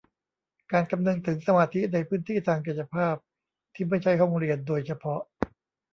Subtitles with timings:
[0.71, 3.15] การคำนึงถึงสมาธิในพื้นที่ทางกายภาพ
[3.73, 5.21] ที่ไม่ใช่ห้องเรียนโดยเฉพาะ